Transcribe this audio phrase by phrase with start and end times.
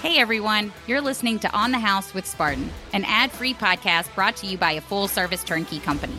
[0.00, 4.36] Hey everyone, you're listening to On the House with Spartan, an ad free podcast brought
[4.36, 6.14] to you by a full service turnkey company.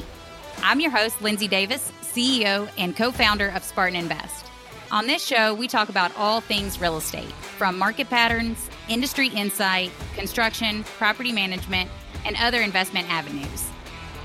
[0.61, 4.47] I'm your host, Lindsay Davis, CEO and co founder of Spartan Invest.
[4.91, 9.91] On this show, we talk about all things real estate, from market patterns, industry insight,
[10.13, 11.89] construction, property management,
[12.25, 13.65] and other investment avenues.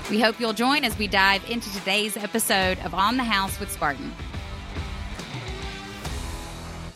[0.09, 3.71] We hope you'll join as we dive into today's episode of On the House with
[3.71, 4.11] Spartan.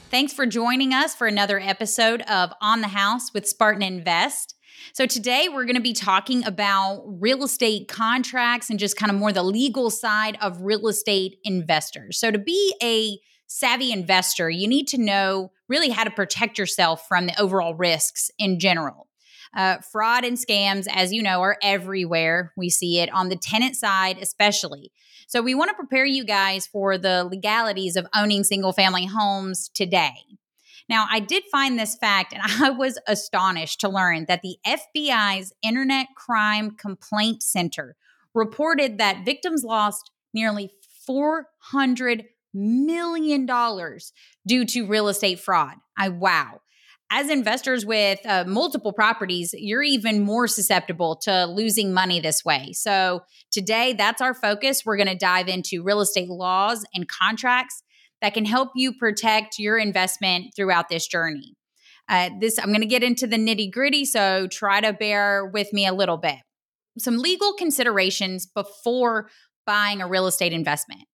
[0.10, 4.56] Thanks for joining us for another episode of On the House with Spartan Invest.
[4.92, 9.20] So, today we're going to be talking about real estate contracts and just kind of
[9.20, 12.18] more the legal side of real estate investors.
[12.18, 17.08] So, to be a savvy investor, you need to know really how to protect yourself
[17.08, 19.10] from the overall risks in general.
[19.56, 22.52] Uh, fraud and scams, as you know, are everywhere.
[22.58, 24.92] We see it on the tenant side, especially.
[25.30, 29.70] So we want to prepare you guys for the legalities of owning single family homes
[29.76, 30.16] today.
[30.90, 35.54] Now, I did find this fact and I was astonished to learn that the FBI's
[35.62, 37.96] Internet Crime Complaint Center
[38.34, 40.72] reported that victims lost nearly
[41.08, 43.46] $400 million
[44.48, 45.76] due to real estate fraud.
[45.96, 46.62] I wow
[47.12, 52.72] as investors with uh, multiple properties, you're even more susceptible to losing money this way.
[52.74, 54.84] So, today, that's our focus.
[54.86, 57.84] We're going to dive into real estate laws and contracts
[58.22, 61.56] that can help you protect your investment throughout this journey.
[62.08, 65.72] Uh, this I'm going to get into the nitty gritty, so try to bear with
[65.74, 66.38] me a little bit.
[66.98, 69.30] Some legal considerations before
[69.66, 71.08] buying a real estate investment.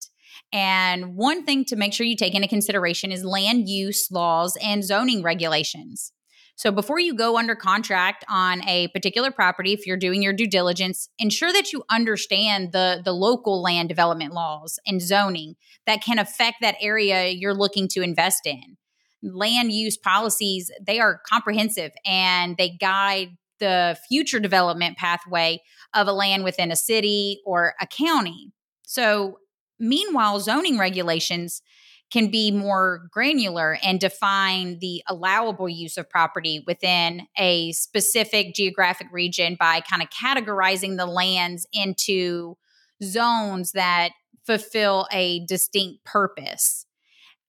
[0.52, 4.84] And one thing to make sure you take into consideration is land use laws and
[4.84, 6.12] zoning regulations.
[6.58, 10.46] So before you go under contract on a particular property, if you're doing your due
[10.46, 16.18] diligence, ensure that you understand the, the local land development laws and zoning that can
[16.18, 18.78] affect that area you're looking to invest in.
[19.22, 25.60] Land use policies, they are comprehensive and they guide the future development pathway
[25.94, 28.52] of a land within a city or a county.
[28.86, 29.38] So
[29.78, 31.62] Meanwhile, zoning regulations
[32.10, 39.08] can be more granular and define the allowable use of property within a specific geographic
[39.10, 42.56] region by kind of categorizing the lands into
[43.02, 44.10] zones that
[44.44, 46.86] fulfill a distinct purpose.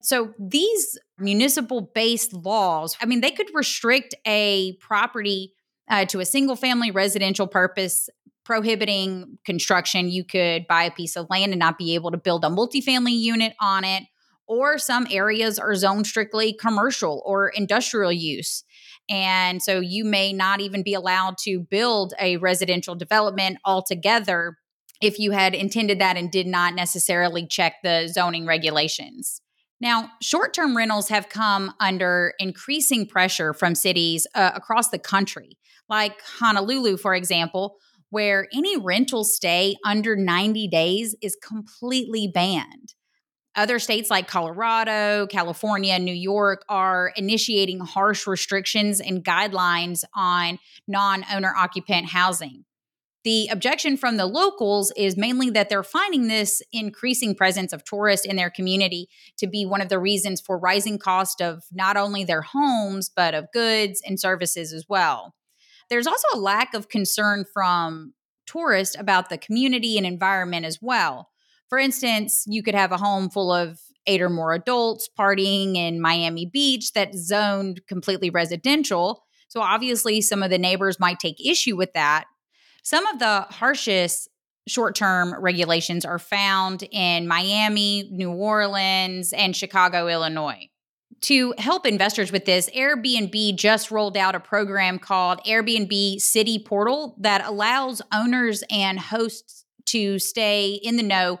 [0.02, 5.54] So these municipal based laws, I mean, they could restrict a property
[5.88, 8.08] uh, to a single family residential purpose
[8.48, 10.08] prohibiting construction.
[10.08, 13.12] You could buy a piece of land and not be able to build a multifamily
[13.12, 14.04] unit on it.
[14.46, 18.64] Or some areas are zoned strictly commercial or industrial use.
[19.10, 24.56] And so you may not even be allowed to build a residential development altogether
[25.02, 29.42] if you had intended that and did not necessarily check the zoning regulations.
[29.78, 35.58] Now, short term rentals have come under increasing pressure from cities uh, across the country,
[35.90, 37.76] like Honolulu, for example,
[38.10, 42.94] where any rental stay under 90 days is completely banned.
[43.56, 51.24] Other states like Colorado, California, New York are initiating harsh restrictions and guidelines on non
[51.32, 52.64] owner occupant housing.
[53.24, 58.24] The objection from the locals is mainly that they're finding this increasing presence of tourists
[58.24, 59.08] in their community
[59.38, 63.34] to be one of the reasons for rising cost of not only their homes, but
[63.34, 65.34] of goods and services as well.
[65.90, 68.14] There's also a lack of concern from
[68.46, 71.28] tourists about the community and environment as well.
[71.68, 76.00] For instance, you could have a home full of eight or more adults partying in
[76.00, 79.24] Miami Beach that's zoned completely residential.
[79.48, 82.24] So obviously, some of the neighbors might take issue with that.
[82.82, 84.28] Some of the harshest
[84.66, 90.68] short term regulations are found in Miami, New Orleans, and Chicago, Illinois
[91.22, 97.16] to help investors with this, Airbnb just rolled out a program called Airbnb City Portal
[97.20, 101.40] that allows owners and hosts to stay in the know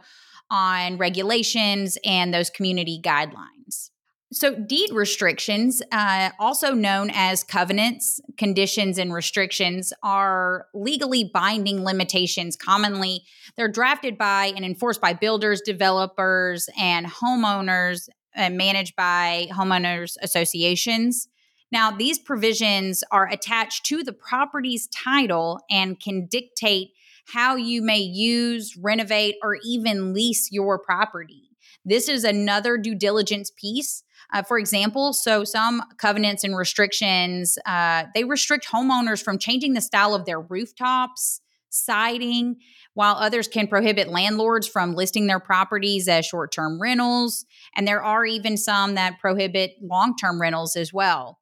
[0.50, 3.90] on regulations and those community guidelines.
[4.30, 12.54] So, deed restrictions, uh, also known as covenants, conditions, and restrictions, are legally binding limitations.
[12.54, 13.22] Commonly,
[13.56, 21.28] they're drafted by and enforced by builders, developers, and homeowners uh, managed by homeowners associations.
[21.70, 26.92] Now, these provisions are attached to the property's title and can dictate
[27.26, 31.50] how you may use, renovate, or even lease your property.
[31.84, 34.02] This is another due diligence piece.
[34.32, 39.80] Uh, for example, so some covenants and restrictions uh, they restrict homeowners from changing the
[39.80, 41.40] style of their rooftops,
[41.70, 42.56] siding,
[42.94, 47.46] while others can prohibit landlords from listing their properties as short term rentals.
[47.76, 51.38] And there are even some that prohibit long term rentals as well.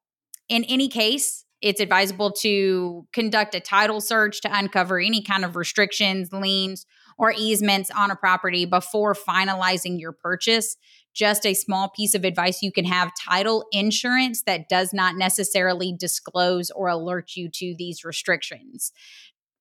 [0.49, 5.57] In any case, it's advisable to conduct a title search to uncover any kind of
[5.57, 6.87] restrictions, liens,
[7.19, 10.77] or easements on a property before finalizing your purchase.
[11.15, 15.95] Just a small piece of advice you can have title insurance that does not necessarily
[15.99, 18.93] disclose or alert you to these restrictions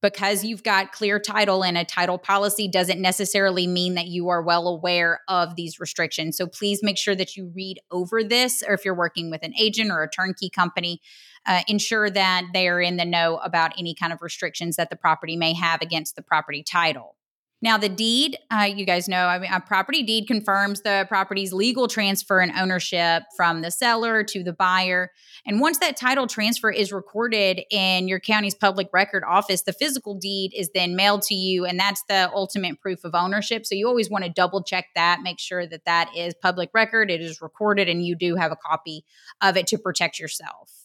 [0.02, 4.42] because you've got clear title and a title policy doesn't necessarily mean that you are
[4.42, 6.38] well aware of these restrictions.
[6.38, 9.54] So please make sure that you read over this, or if you're working with an
[9.60, 11.02] agent or a turnkey company,
[11.46, 14.96] uh, ensure that they are in the know about any kind of restrictions that the
[14.96, 17.16] property may have against the property title.
[17.62, 21.54] Now, the deed, uh, you guys know, I mean, a property deed confirms the property's
[21.54, 25.12] legal transfer and ownership from the seller to the buyer.
[25.48, 30.16] And once that title transfer is recorded in your county's public record office, the physical
[30.16, 33.66] deed is then mailed to you, and that's the ultimate proof of ownership.
[33.66, 37.10] So you always want to double check that, make sure that that is public record,
[37.10, 39.06] it is recorded, and you do have a copy
[39.42, 40.85] of it to protect yourself.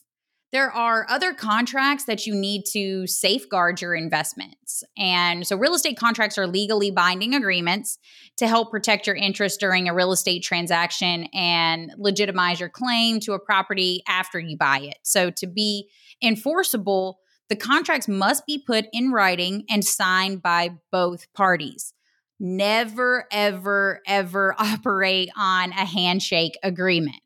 [0.53, 4.83] There are other contracts that you need to safeguard your investments.
[4.99, 7.99] And so, real estate contracts are legally binding agreements
[8.39, 13.35] to help protect your interest during a real estate transaction and legitimize your claim to
[13.35, 14.99] a property after you buy it.
[15.03, 15.89] So, to be
[16.21, 21.93] enforceable, the contracts must be put in writing and signed by both parties.
[22.41, 27.23] Never, ever, ever operate on a handshake agreement.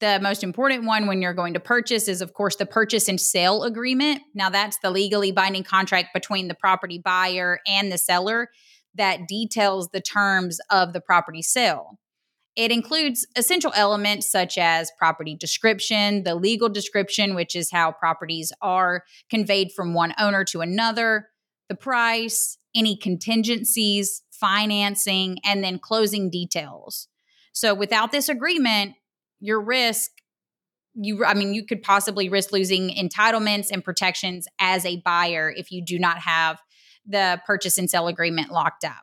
[0.00, 3.18] The most important one when you're going to purchase is, of course, the purchase and
[3.18, 4.20] sale agreement.
[4.34, 8.50] Now, that's the legally binding contract between the property buyer and the seller
[8.94, 11.98] that details the terms of the property sale.
[12.56, 18.52] It includes essential elements such as property description, the legal description, which is how properties
[18.62, 21.28] are conveyed from one owner to another,
[21.68, 27.08] the price, any contingencies, financing, and then closing details.
[27.52, 28.94] So, without this agreement,
[29.40, 30.10] your risk
[30.94, 35.70] you i mean you could possibly risk losing entitlements and protections as a buyer if
[35.70, 36.58] you do not have
[37.06, 39.02] the purchase and sale agreement locked up.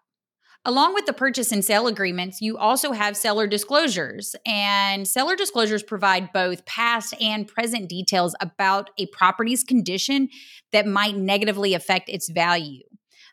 [0.65, 5.83] Along with the purchase and sale agreements you also have seller disclosures and seller disclosures
[5.83, 10.30] provide both past and present details about a property's condition
[10.71, 12.83] that might negatively affect its value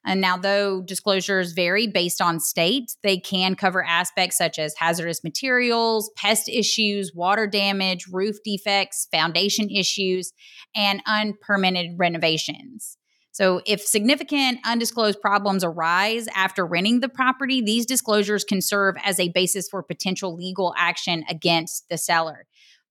[0.05, 5.23] and now, though disclosures vary based on state, they can cover aspects such as hazardous
[5.23, 10.32] materials, pest issues, water damage, roof defects, foundation issues,
[10.75, 12.97] and unpermitted renovations.
[13.32, 19.20] So, if significant undisclosed problems arise after renting the property, these disclosures can serve as
[19.20, 22.47] a basis for potential legal action against the seller.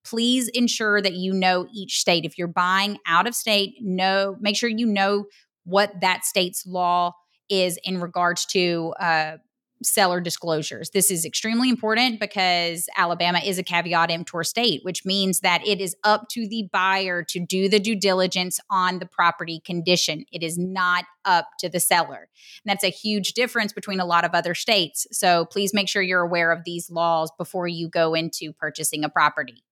[0.05, 2.23] Please ensure that you know each state.
[2.23, 5.25] If you're buying out of state, know make sure you know
[5.69, 7.13] what that state's law
[7.49, 9.37] is in regards to uh,
[9.81, 10.89] seller disclosures.
[10.89, 15.79] This is extremely important because Alabama is a caveat emptor state, which means that it
[15.79, 20.25] is up to the buyer to do the due diligence on the property condition.
[20.31, 22.27] It is not up to the seller.
[22.63, 25.07] And that's a huge difference between a lot of other states.
[25.11, 29.09] So please make sure you're aware of these laws before you go into purchasing a
[29.09, 29.63] property.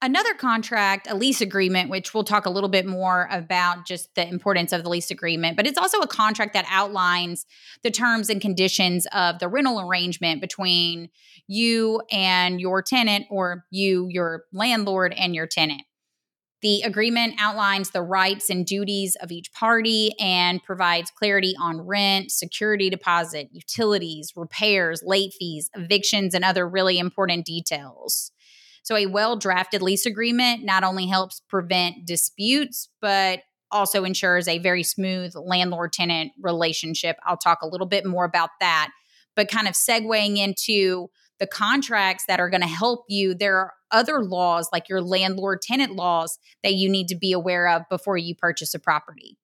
[0.00, 4.26] Another contract, a lease agreement, which we'll talk a little bit more about just the
[4.26, 7.46] importance of the lease agreement, but it's also a contract that outlines
[7.82, 11.08] the terms and conditions of the rental arrangement between
[11.46, 15.82] you and your tenant or you, your landlord, and your tenant.
[16.60, 22.32] The agreement outlines the rights and duties of each party and provides clarity on rent,
[22.32, 28.32] security deposit, utilities, repairs, late fees, evictions, and other really important details.
[28.88, 33.40] So, a well drafted lease agreement not only helps prevent disputes, but
[33.70, 37.18] also ensures a very smooth landlord tenant relationship.
[37.26, 38.88] I'll talk a little bit more about that.
[39.36, 43.74] But kind of segueing into the contracts that are going to help you, there are
[43.90, 48.16] other laws like your landlord tenant laws that you need to be aware of before
[48.16, 49.36] you purchase a property.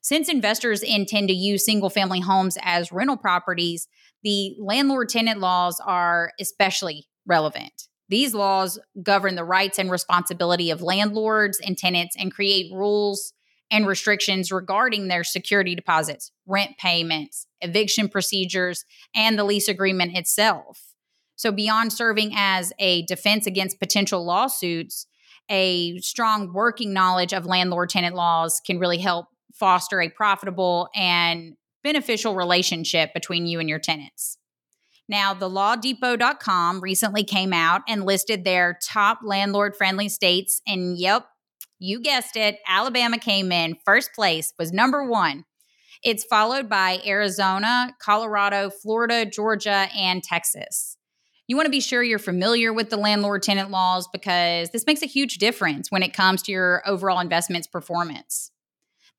[0.00, 3.88] Since investors intend to use single family homes as rental properties,
[4.22, 7.88] the landlord tenant laws are especially relevant.
[8.12, 13.32] These laws govern the rights and responsibility of landlords and tenants and create rules
[13.70, 20.92] and restrictions regarding their security deposits, rent payments, eviction procedures, and the lease agreement itself.
[21.36, 25.06] So, beyond serving as a defense against potential lawsuits,
[25.50, 31.54] a strong working knowledge of landlord tenant laws can really help foster a profitable and
[31.82, 34.36] beneficial relationship between you and your tenants.
[35.12, 40.62] Now, the lawdepot.com recently came out and listed their top landlord friendly states.
[40.66, 41.26] And yep,
[41.78, 45.44] you guessed it, Alabama came in first place, was number one.
[46.02, 50.96] It's followed by Arizona, Colorado, Florida, Georgia, and Texas.
[51.46, 55.02] You want to be sure you're familiar with the landlord tenant laws because this makes
[55.02, 58.51] a huge difference when it comes to your overall investment's performance.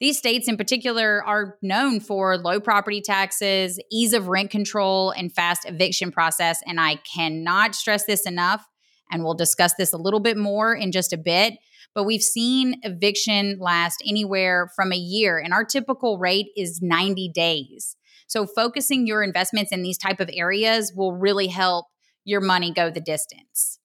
[0.03, 5.31] These states in particular are known for low property taxes, ease of rent control, and
[5.31, 6.61] fast eviction process.
[6.67, 8.67] And I cannot stress this enough.
[9.09, 11.53] And we'll discuss this a little bit more in just a bit.
[11.95, 17.31] But we've seen eviction last anywhere from a year, and our typical rate is 90
[17.33, 17.95] days.
[18.27, 21.85] So focusing your investments in these type of areas will really help
[22.25, 23.79] your money go the distance.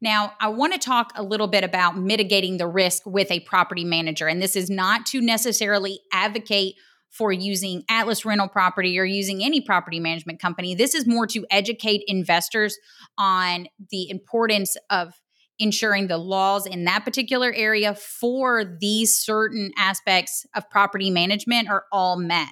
[0.00, 3.84] Now, I want to talk a little bit about mitigating the risk with a property
[3.84, 4.28] manager.
[4.28, 6.76] And this is not to necessarily advocate
[7.10, 10.74] for using Atlas Rental Property or using any property management company.
[10.74, 12.78] This is more to educate investors
[13.18, 15.12] on the importance of
[15.58, 21.84] ensuring the laws in that particular area for these certain aspects of property management are
[21.92, 22.48] all met.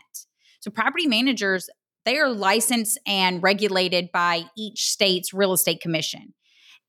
[0.60, 1.70] So, property managers,
[2.04, 6.34] they are licensed and regulated by each state's real estate commission.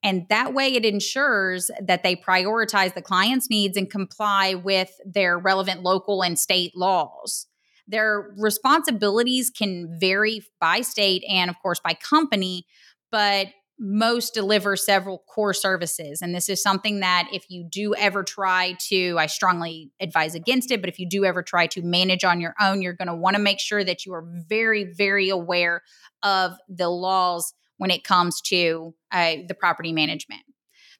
[0.01, 5.37] And that way, it ensures that they prioritize the client's needs and comply with their
[5.37, 7.47] relevant local and state laws.
[7.87, 12.65] Their responsibilities can vary by state and, of course, by company,
[13.11, 13.47] but
[13.79, 16.21] most deliver several core services.
[16.21, 20.69] And this is something that if you do ever try to, I strongly advise against
[20.69, 23.15] it, but if you do ever try to manage on your own, you're going to
[23.15, 25.81] want to make sure that you are very, very aware
[26.21, 30.41] of the laws when it comes to uh, the property management.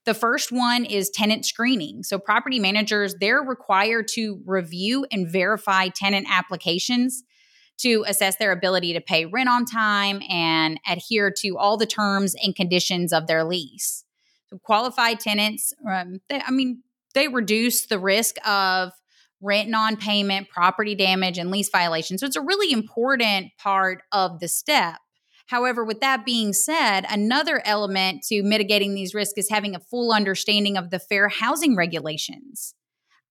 [0.06, 2.04] The first one is tenant screening.
[2.04, 7.22] So, property managers, they're required to review and verify tenant applications
[7.80, 12.34] to assess their ability to pay rent on time and adhere to all the terms
[12.42, 14.06] and conditions of their lease.
[14.48, 16.82] So, qualified tenants, um, they, I mean,
[17.14, 18.94] they reduce the risk of
[19.42, 22.22] rent non payment, property damage, and lease violations.
[22.22, 24.96] So, it's a really important part of the step.
[25.50, 30.14] However, with that being said, another element to mitigating these risks is having a full
[30.14, 32.76] understanding of the fair housing regulations.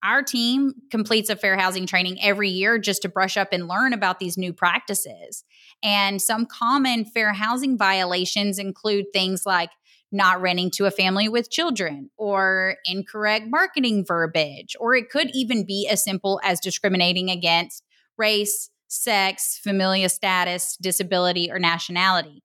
[0.03, 3.93] Our team completes a fair housing training every year just to brush up and learn
[3.93, 5.45] about these new practices.
[5.81, 9.69] And some common fair housing violations include things like
[10.11, 15.65] not renting to a family with children or incorrect marketing verbiage, or it could even
[15.65, 17.83] be as simple as discriminating against
[18.17, 22.43] race, sex, familial status, disability, or nationality.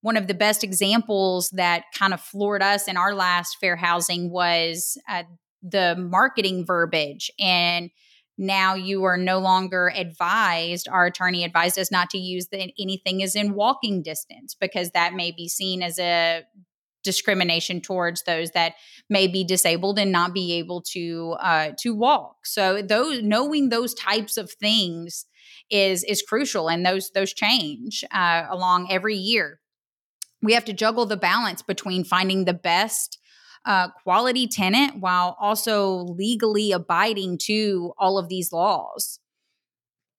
[0.00, 4.30] One of the best examples that kind of floored us in our last fair housing
[4.30, 5.24] was uh,
[5.62, 7.30] the marketing verbiage.
[7.38, 7.90] And
[8.38, 13.20] now you are no longer advised, our attorney advised us not to use the, anything
[13.20, 16.42] is in walking distance because that may be seen as a
[17.04, 18.74] discrimination towards those that
[19.10, 22.46] may be disabled and not be able to uh, to walk.
[22.46, 25.26] So those knowing those types of things
[25.70, 29.60] is is crucial, and those those change uh, along every year.
[30.42, 33.18] We have to juggle the balance between finding the best
[33.64, 39.20] uh, quality tenant while also legally abiding to all of these laws.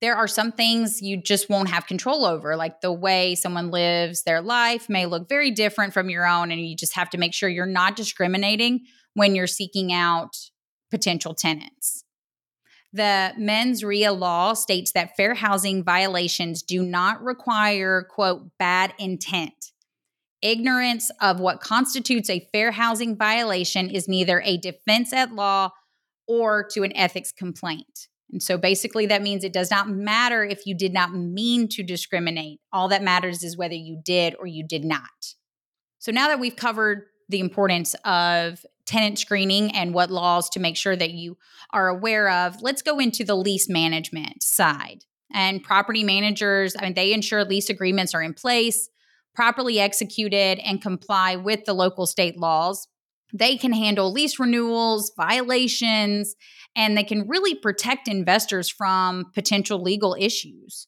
[0.01, 4.23] There are some things you just won't have control over, like the way someone lives
[4.23, 7.33] their life may look very different from your own, and you just have to make
[7.33, 8.81] sure you're not discriminating
[9.13, 10.35] when you're seeking out
[10.91, 12.02] potential tenants.
[12.93, 19.71] The mens rea law states that fair housing violations do not require, quote, bad intent.
[20.43, 25.71] Ignorance of what constitutes a fair housing violation is neither a defense at law
[26.27, 28.07] or to an ethics complaint.
[28.31, 31.83] And so basically, that means it does not matter if you did not mean to
[31.83, 32.59] discriminate.
[32.71, 35.09] All that matters is whether you did or you did not.
[35.99, 40.77] So now that we've covered the importance of tenant screening and what laws to make
[40.77, 41.35] sure that you
[41.71, 45.03] are aware of, let's go into the lease management side.
[45.33, 48.87] And property managers, I mean, they ensure lease agreements are in place,
[49.33, 52.87] properly executed, and comply with the local state laws.
[53.33, 56.35] They can handle lease renewals, violations,
[56.75, 60.87] and they can really protect investors from potential legal issues.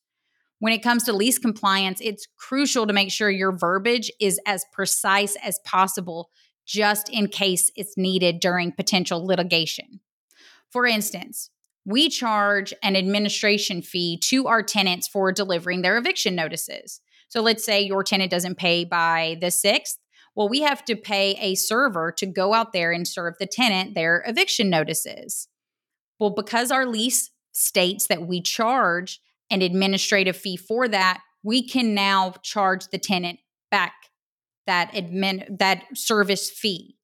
[0.60, 4.66] When it comes to lease compliance, it's crucial to make sure your verbiage is as
[4.72, 6.30] precise as possible
[6.66, 10.00] just in case it's needed during potential litigation.
[10.72, 11.52] For instance,
[11.86, 17.02] we charge an administration fee to our tenants for delivering their eviction notices.
[17.28, 19.98] So let's say your tenant doesn't pay by the 6th.
[20.36, 23.94] Well, we have to pay a server to go out there and serve the tenant
[23.94, 25.48] their eviction notices.
[26.20, 31.94] Well, because our lease states that we charge an administrative fee for that, we can
[31.94, 33.94] now charge the tenant back
[34.68, 36.98] that admin that service fee.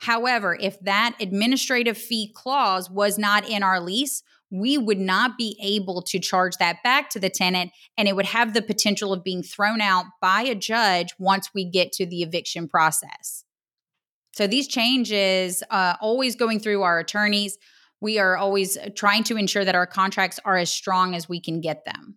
[0.00, 5.56] However, if that administrative fee clause was not in our lease, we would not be
[5.62, 9.24] able to charge that back to the tenant and it would have the potential of
[9.24, 13.44] being thrown out by a judge once we get to the eviction process.
[14.32, 17.56] So these changes, uh, always going through our attorneys,
[18.04, 21.40] we are always uh, trying to ensure that our contracts are as strong as we
[21.40, 22.16] can get them.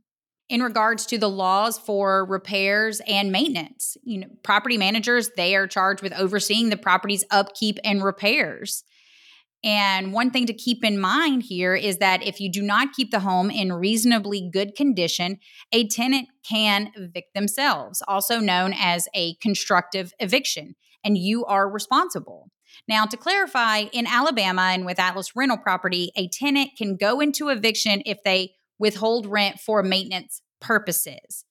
[0.49, 5.65] In regards to the laws for repairs and maintenance, you know, property managers, they are
[5.65, 8.83] charged with overseeing the property's upkeep and repairs.
[9.63, 13.11] And one thing to keep in mind here is that if you do not keep
[13.11, 15.39] the home in reasonably good condition,
[15.71, 22.51] a tenant can evict themselves, also known as a constructive eviction, and you are responsible.
[22.87, 27.49] Now, to clarify, in Alabama and with Atlas rental property, a tenant can go into
[27.49, 31.43] eviction if they withhold rent for maintenance purposes.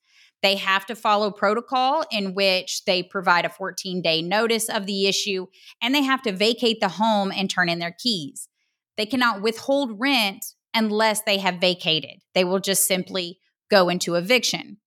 [0.43, 5.07] They have to follow protocol in which they provide a 14 day notice of the
[5.07, 5.47] issue
[5.83, 8.49] and they have to vacate the home and turn in their keys.
[8.97, 12.21] They cannot withhold rent unless they have vacated.
[12.35, 13.41] They will just simply
[13.71, 14.79] go into eviction.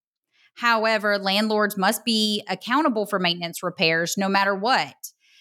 [0.56, 4.96] However, landlords must be accountable for maintenance repairs no matter what.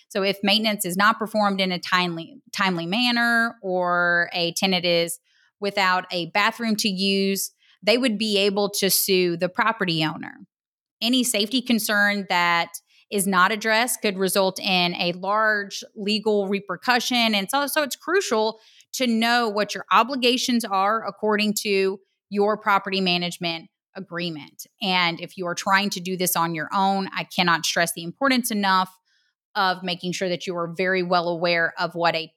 [0.09, 5.19] So if maintenance is not performed in a timely timely manner or a tenant is
[5.61, 7.51] without a bathroom to use,
[7.83, 10.39] they would be able to sue the property owner.
[11.01, 12.73] Any safety concern that
[13.11, 17.35] is not addressed could result in a large legal repercussion.
[17.35, 18.61] And so, so it's crucial
[18.95, 22.01] to know what your obligations are according to
[22.31, 24.67] your property management agreement.
[24.83, 28.03] And if you are trying to do this on your own, I cannot stress the
[28.03, 28.98] importance enough
[29.59, 32.33] of making sure that you are very well aware of what a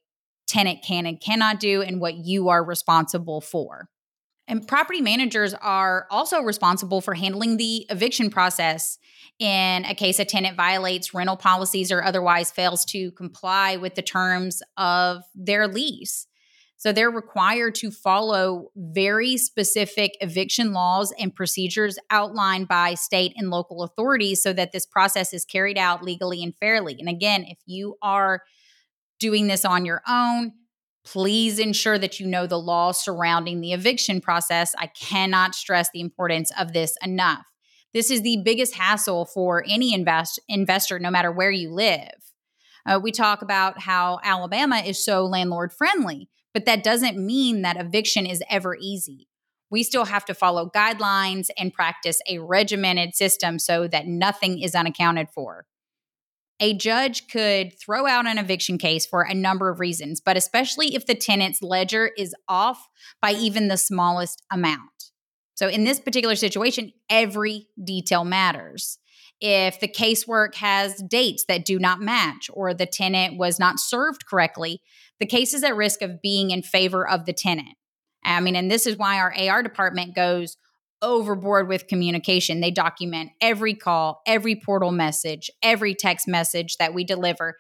[0.48, 3.88] tenant can and cannot do and what you are responsible for.
[4.48, 8.98] And property managers are also responsible for handling the eviction process
[9.38, 14.02] in a case a tenant violates rental policies or otherwise fails to comply with the
[14.02, 16.26] terms of their lease.
[16.82, 23.52] So they're required to follow very specific eviction laws and procedures outlined by state and
[23.52, 26.96] local authorities so that this process is carried out legally and fairly.
[26.98, 28.42] And again, if you are
[29.20, 30.54] doing this on your own,
[31.06, 34.74] please ensure that you know the law surrounding the eviction process.
[34.76, 37.46] I cannot stress the importance of this enough.
[37.94, 42.10] This is the biggest hassle for any invest- investor, no matter where you live.
[42.88, 46.31] Uh, we talk about how Alabama is so landlord friendly.
[46.54, 49.28] But that doesn't mean that eviction is ever easy.
[49.70, 54.76] We still have to follow guidelines and practice a regimented system so that nothing is
[54.76, 55.66] unaccounted for.
[56.60, 60.94] A judge could throw out an eviction case for a number of reasons, but especially
[60.94, 62.88] if the tenant's ledger is off
[63.20, 65.12] by even the smallest amount.
[65.56, 69.00] So, in this particular situation, every detail matters.
[69.40, 74.28] If the casework has dates that do not match or the tenant was not served
[74.28, 74.82] correctly,
[75.22, 77.78] the case is at risk of being in favor of the tenant.
[78.26, 80.58] I mean, and this is why our AR department goes
[81.04, 82.60] overboard with communication.
[82.60, 87.58] They document every call, every portal message, every text message that we deliver,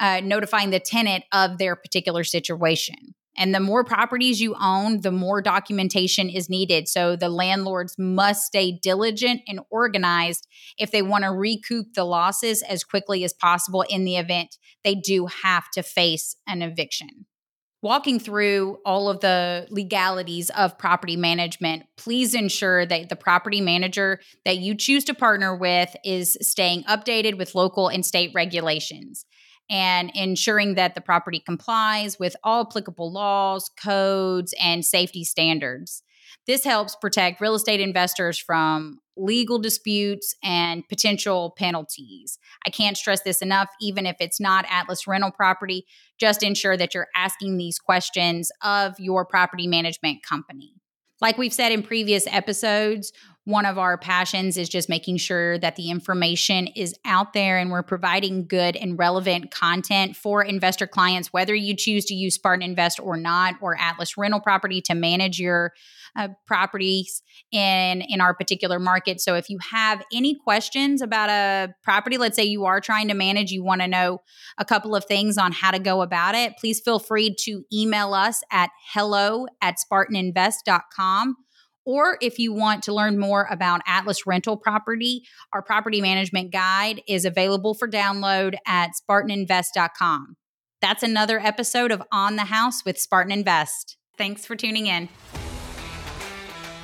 [0.00, 3.14] uh, notifying the tenant of their particular situation.
[3.36, 6.88] And the more properties you own, the more documentation is needed.
[6.88, 10.46] So the landlords must stay diligent and organized
[10.78, 14.94] if they want to recoup the losses as quickly as possible in the event they
[14.94, 17.26] do have to face an eviction.
[17.82, 24.20] Walking through all of the legalities of property management, please ensure that the property manager
[24.44, 29.24] that you choose to partner with is staying updated with local and state regulations
[29.70, 36.02] and ensuring that the property complies with all applicable laws, codes, and safety standards.
[36.46, 42.38] This helps protect real estate investors from legal disputes and potential penalties.
[42.66, 45.84] I can't stress this enough, even if it's not Atlas rental property,
[46.18, 50.81] just ensure that you're asking these questions of your property management company.
[51.22, 53.12] Like we've said in previous episodes,
[53.44, 57.70] one of our passions is just making sure that the information is out there and
[57.70, 62.62] we're providing good and relevant content for investor clients, whether you choose to use Spartan
[62.62, 65.74] Invest or not, or Atlas Rental Property to manage your
[66.16, 69.20] uh, properties in in our particular market.
[69.20, 73.14] So if you have any questions about a property, let's say you are trying to
[73.14, 74.20] manage, you want to know
[74.58, 78.14] a couple of things on how to go about it, please feel free to email
[78.14, 81.36] us at hello at spartaninvest.com
[81.84, 87.02] or if you want to learn more about Atlas Rental Property, our property management guide
[87.08, 90.36] is available for download at SpartanInvest.com.
[90.80, 93.96] That's another episode of On the House with Spartan Invest.
[94.18, 95.08] Thanks for tuning in.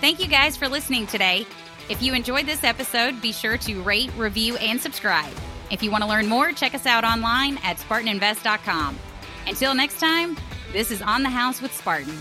[0.01, 1.45] Thank you guys for listening today.
[1.89, 5.33] If you enjoyed this episode, be sure to rate, review, and subscribe.
[5.71, 8.99] If you want to learn more, check us out online at SpartanInvest.com.
[9.47, 10.37] Until next time,
[10.73, 12.17] this is On the House with Spartan.